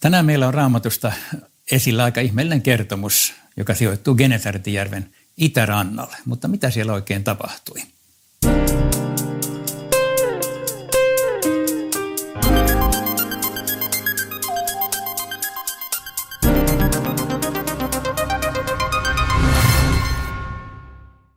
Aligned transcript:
Tänään 0.00 0.26
meillä 0.26 0.48
on 0.48 0.54
raamatusta 0.54 1.12
esillä 1.70 2.04
aika 2.04 2.20
ihmeellinen 2.20 2.62
kertomus, 2.62 3.34
joka 3.56 3.74
sijoittuu 3.74 4.14
Genesaretijärven 4.14 5.14
itärannalle. 5.36 6.16
Mutta 6.24 6.48
mitä 6.48 6.70
siellä 6.70 6.92
oikein 6.92 7.24
tapahtui? 7.24 7.82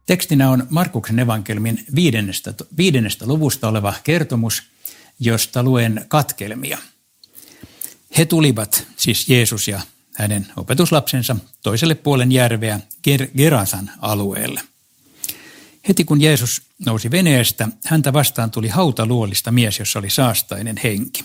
Tekstinä 0.06 0.50
on 0.50 0.68
Markuksen 0.70 1.20
evankelmin 1.20 1.86
viidennestä, 1.96 2.54
viidennestä 2.78 3.26
luvusta 3.28 3.68
oleva 3.68 3.94
kertomus, 4.04 4.64
josta 5.20 5.64
luen 5.64 6.06
katkelmia. 6.08 6.78
He 8.18 8.26
tulivat, 8.26 8.88
siis 8.98 9.30
Jeesus 9.30 9.68
ja 9.68 9.82
hänen 10.16 10.48
opetuslapsensa, 10.58 11.36
toiselle 11.64 11.96
puolen 11.96 12.32
järveä 12.32 12.80
Ger- 13.10 13.38
Gerasan 13.38 13.92
alueelle. 14.02 14.62
Heti 15.88 16.06
kun 16.06 16.22
Jeesus 16.22 16.62
nousi 16.86 17.12
veneestä, 17.12 17.68
häntä 17.86 18.14
vastaan 18.14 18.52
tuli 18.52 18.68
hautaluolista 18.68 19.52
mies, 19.52 19.80
jossa 19.80 20.00
oli 20.00 20.10
saastainen 20.10 20.76
henki. 20.84 21.24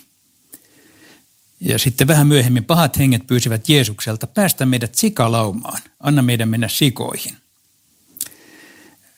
Ja 1.60 1.78
sitten 1.78 2.06
vähän 2.06 2.26
myöhemmin 2.26 2.64
pahat 2.64 2.98
henget 2.98 3.26
pyysivät 3.26 3.68
Jeesukselta, 3.68 4.26
päästä 4.26 4.66
meidät 4.66 4.94
sikalaumaan, 4.94 5.82
anna 6.00 6.22
meidän 6.22 6.48
mennä 6.48 6.68
sikoihin– 6.68 7.36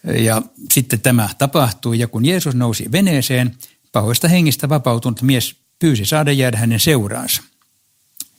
ja 0.05 0.43
sitten 0.73 1.01
tämä 1.01 1.29
tapahtui, 1.39 1.99
ja 1.99 2.09
kun 2.09 2.25
Jeesus 2.25 2.55
nousi 2.55 2.93
veneeseen, 2.93 3.57
pahoista 3.93 4.29
hengistä 4.29 4.69
vapautunut 4.69 5.23
mies 5.23 5.57
pyysi 5.79 6.07
saada 6.07 6.33
jäädä 6.33 6.59
hänen 6.59 6.81
seuraansa. 6.81 7.43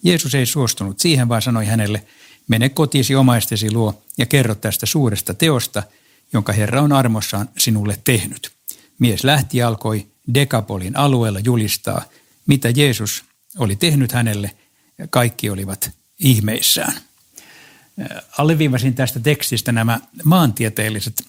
Jeesus 0.03 0.35
ei 0.35 0.45
suostunut 0.45 0.99
siihen, 0.99 1.29
vaan 1.29 1.41
sanoi 1.41 1.65
hänelle, 1.65 2.05
mene 2.47 2.69
kotiisi 2.69 3.15
omaistesi 3.15 3.71
luo 3.71 4.03
ja 4.17 4.25
kerro 4.25 4.55
tästä 4.55 4.85
suuresta 4.85 5.33
teosta, 5.33 5.83
jonka 6.33 6.53
Herra 6.53 6.81
on 6.81 6.93
armossaan 6.93 7.49
sinulle 7.57 7.97
tehnyt. 8.03 8.51
Mies 8.99 9.23
lähti 9.23 9.57
ja 9.57 9.67
alkoi 9.67 10.07
Dekapolin 10.33 10.97
alueella 10.97 11.39
julistaa, 11.39 12.03
mitä 12.47 12.69
Jeesus 12.69 13.23
oli 13.57 13.75
tehnyt 13.75 14.11
hänelle, 14.11 14.51
ja 14.97 15.07
kaikki 15.07 15.49
olivat 15.49 15.91
ihmeissään. 16.19 16.93
Alleviivasin 18.37 18.93
tästä 18.93 19.19
tekstistä 19.19 19.71
nämä 19.71 19.99
maantieteelliset 20.23 21.23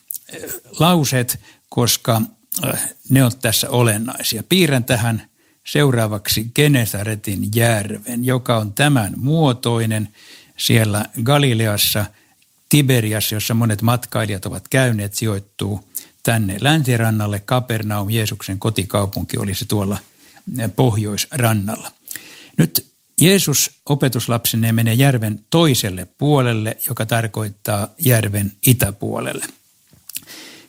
lauseet, 0.79 1.41
koska 1.69 2.23
äh, 2.65 2.91
ne 3.09 3.25
on 3.25 3.33
tässä 3.43 3.71
olennaisia. 3.71 4.43
Piirrän 4.43 4.85
tähän 4.85 5.31
seuraavaksi 5.65 6.51
Genesaretin 6.55 7.49
järven, 7.55 8.25
joka 8.25 8.57
on 8.57 8.73
tämän 8.73 9.13
muotoinen 9.17 10.09
siellä 10.57 11.05
Galileassa, 11.23 12.05
Tiberiassa, 12.69 13.35
jossa 13.35 13.55
monet 13.55 13.83
matkailijat 13.83 14.47
ovat 14.47 14.69
käyneet, 14.69 15.15
sijoittuu 15.15 15.89
tänne 16.23 16.57
länsirannalle. 16.61 17.41
Kapernaum, 17.41 18.11
Jeesuksen 18.11 18.59
kotikaupunki, 18.59 19.39
olisi 19.39 19.65
tuolla 19.67 19.99
äh, 20.61 20.71
pohjoisrannalla. 20.77 21.93
Nyt 22.59 22.93
Jeesus 23.21 23.71
opetuslapsineen 23.89 24.75
menee 24.75 24.95
järven 24.95 25.45
toiselle 25.51 26.07
puolelle, 26.19 26.77
joka 26.89 27.07
tarkoittaa 27.07 27.89
järven 27.99 28.53
itäpuolelle– 28.67 29.47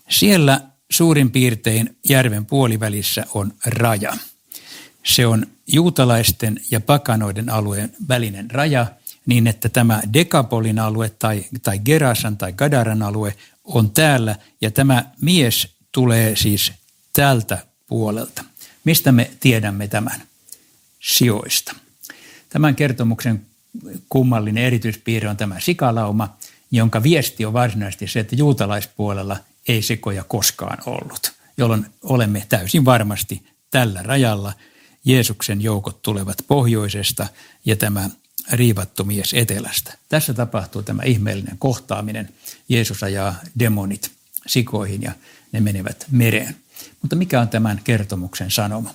siellä 0.10 0.62
suurin 0.92 1.32
piirtein 1.32 1.98
järven 2.10 2.46
puolivälissä 2.46 3.26
on 3.34 3.54
raja. 3.66 4.18
Se 5.04 5.28
on 5.28 5.46
juutalaisten 5.68 6.60
ja 6.72 6.80
pakanoiden 6.80 7.50
alueen 7.50 7.96
välinen 8.08 8.52
raja, 8.52 8.86
niin 9.26 9.48
että 9.48 9.70
tämä 9.70 10.02
Dekapolin 10.14 10.80
alue 10.80 11.10
tai, 11.10 11.46
tai 11.64 11.80
Gerasan 11.80 12.38
tai 12.38 12.54
Gadaran 12.54 13.02
alue 13.02 13.36
on 13.64 13.92
täällä 13.92 14.36
ja 14.62 14.72
tämä 14.72 15.06
mies 15.22 15.76
tulee 15.92 16.36
siis 16.36 16.72
tältä 17.14 17.58
puolelta. 17.88 18.44
Mistä 18.84 19.12
me 19.12 19.32
tiedämme 19.40 19.88
tämän? 19.88 20.24
Sijoista. 21.00 21.76
Tämän 22.50 22.76
kertomuksen 22.76 23.46
kummallinen 24.10 24.64
erityispiirre 24.64 25.30
on 25.30 25.38
tämä 25.38 25.60
sikalauma, 25.60 26.38
jonka 26.72 27.04
viesti 27.04 27.46
on 27.46 27.54
varsinaisesti 27.54 28.08
se, 28.08 28.20
että 28.20 28.36
juutalaispuolella 28.36 29.38
ei 29.68 29.82
sekoja 29.82 30.24
koskaan 30.24 30.78
ollut, 30.86 31.34
jolloin 31.58 31.86
olemme 32.04 32.46
täysin 32.50 32.86
varmasti 32.86 33.46
tällä 33.72 34.04
rajalla. 34.04 34.54
Jeesuksen 35.06 35.62
joukot 35.62 36.02
tulevat 36.02 36.38
pohjoisesta 36.48 37.28
ja 37.66 37.76
tämä 37.76 38.10
riivattu 38.52 39.04
mies 39.04 39.34
etelästä. 39.34 39.98
Tässä 40.10 40.34
tapahtuu 40.34 40.84
tämä 40.84 41.04
ihmeellinen 41.04 41.58
kohtaaminen. 41.58 42.30
Jeesus 42.70 43.04
ajaa 43.04 43.36
demonit 43.60 44.12
sikoihin 44.48 45.02
ja 45.02 45.12
ne 45.52 45.60
menevät 45.60 46.06
mereen. 46.12 46.56
Mutta 47.02 47.16
mikä 47.16 47.42
on 47.42 47.50
tämän 47.50 47.82
kertomuksen 47.84 48.52
sanoma? 48.52 48.94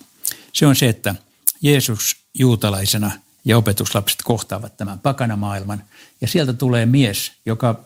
Se 0.52 0.66
on 0.66 0.76
se, 0.76 0.88
että 0.88 1.14
Jeesus 1.62 2.16
juutalaisena 2.34 3.10
ja 3.44 3.58
opetuslapset 3.58 4.18
kohtaavat 4.24 4.76
tämän 4.76 4.98
pakanamaailman 4.98 5.82
ja 6.20 6.28
sieltä 6.28 6.52
tulee 6.52 6.86
mies, 6.86 7.32
joka 7.46 7.84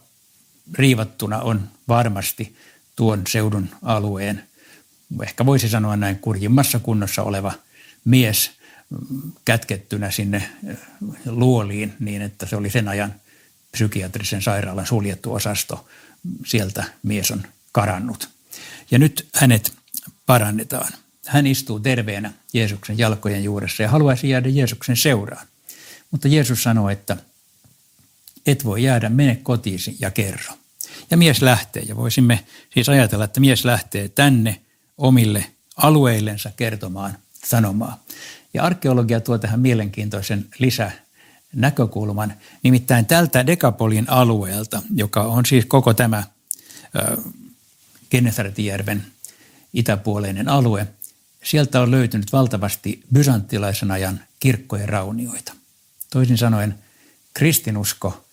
riivattuna 0.74 1.38
on 1.38 1.68
varmasti 1.88 2.56
tuon 2.96 3.22
seudun 3.28 3.68
alueen, 3.82 4.48
ehkä 5.22 5.46
voisi 5.46 5.68
sanoa 5.68 5.96
näin 5.96 6.18
kurjimmassa 6.18 6.78
kunnossa 6.78 7.22
oleva 7.22 7.52
mies 8.04 8.50
kätkettynä 9.44 10.10
sinne 10.10 10.50
luoliin 11.26 11.92
niin, 12.00 12.22
että 12.22 12.46
se 12.46 12.56
oli 12.56 12.70
sen 12.70 12.88
ajan 12.88 13.14
psykiatrisen 13.72 14.42
sairaalan 14.42 14.86
suljettu 14.86 15.34
osasto. 15.34 15.88
Sieltä 16.46 16.84
mies 17.02 17.30
on 17.30 17.42
karannut. 17.72 18.28
Ja 18.90 18.98
nyt 18.98 19.28
hänet 19.34 19.72
parannetaan. 20.26 20.92
Hän 21.26 21.46
istuu 21.46 21.80
terveenä 21.80 22.32
Jeesuksen 22.52 22.98
jalkojen 22.98 23.44
juuressa 23.44 23.82
ja 23.82 23.88
haluaisi 23.88 24.28
jäädä 24.28 24.48
Jeesuksen 24.48 24.96
seuraan. 24.96 25.46
Mutta 26.10 26.28
Jeesus 26.28 26.62
sanoi, 26.62 26.92
että 26.92 27.16
et 28.46 28.64
voi 28.64 28.82
jäädä, 28.82 29.08
mene 29.08 29.36
kotiisi 29.36 29.96
ja 30.00 30.10
kerro. 30.10 30.54
Ja 31.10 31.16
mies 31.16 31.42
lähtee, 31.42 31.82
ja 31.82 31.96
voisimme 31.96 32.44
siis 32.74 32.88
ajatella, 32.88 33.24
että 33.24 33.40
mies 33.40 33.64
lähtee 33.64 34.08
tänne 34.08 34.60
omille 34.98 35.44
alueillensa 35.76 36.50
kertomaan 36.56 37.18
sanomaa. 37.44 38.04
Ja 38.54 38.62
arkeologia 38.64 39.20
tuo 39.20 39.38
tähän 39.38 39.60
mielenkiintoisen 39.60 40.46
lisänäkökulman, 40.58 42.34
nimittäin 42.62 43.06
tältä 43.06 43.46
Dekapolin 43.46 44.10
alueelta, 44.10 44.82
joka 44.94 45.22
on 45.22 45.46
siis 45.46 45.64
koko 45.64 45.94
tämä 45.94 46.22
Genesaretijärven 48.10 49.06
itäpuoleinen 49.72 50.48
alue, 50.48 50.86
sieltä 51.44 51.80
on 51.80 51.90
löytynyt 51.90 52.32
valtavasti 52.32 53.02
bysanttilaisen 53.14 53.90
ajan 53.90 54.20
kirkkojen 54.40 54.88
raunioita. 54.88 55.52
Toisin 56.10 56.38
sanoen 56.38 56.74
kristinusko 57.34 58.24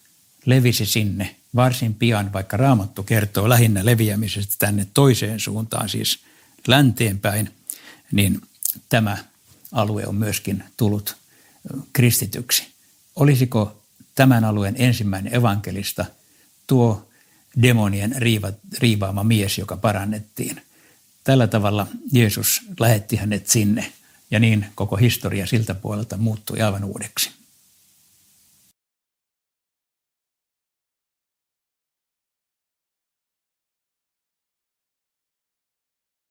levisi 0.46 0.86
sinne 0.86 1.36
varsin 1.56 1.96
pian, 1.96 2.34
vaikka 2.34 2.58
Raamattu 2.58 3.03
kertoo 3.03 3.50
lähinnä 3.50 3.86
leviämisestä 3.86 4.56
tänne 4.59 4.88
toiseen 4.94 5.40
suuntaan, 5.40 5.90
siis 5.90 6.20
länteenpäin, 6.68 7.52
niin 8.12 8.41
tämä 8.90 9.18
alue 9.72 10.07
on 10.07 10.16
myöskin 10.16 10.63
tullut 10.78 11.16
kristityksi. 11.94 12.68
Olisiko 13.16 13.81
tämän 14.16 14.44
alueen 14.44 14.75
ensimmäinen 14.78 15.35
evankelista 15.35 16.06
tuo 16.68 17.09
demonien 17.62 18.16
riiva, 18.16 18.52
riivaama 18.79 19.24
mies, 19.24 19.58
joka 19.58 19.78
parannettiin? 19.78 20.62
Tällä 21.24 21.47
tavalla 21.47 21.88
Jeesus 22.12 22.62
lähetti 22.79 23.16
hänet 23.16 23.47
sinne 23.47 23.94
ja 24.31 24.40
niin 24.40 24.66
koko 24.75 24.96
historia 24.96 25.47
siltä 25.47 25.75
puolelta 25.75 26.18
muuttui 26.18 26.62
aivan 26.62 26.84
uudeksi. 26.84 27.38